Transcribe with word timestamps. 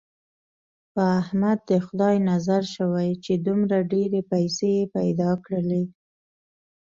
په 0.93 1.01
احمد 1.21 1.59
د 1.69 1.71
خدای 1.85 2.15
نظر 2.31 2.61
شوی، 2.75 3.09
چې 3.23 3.33
دومره 3.45 3.77
ډېرې 3.91 4.21
پیسې 4.31 4.67
یې 4.77 4.85
پیدا 4.97 5.31
کړلې. 5.45 5.83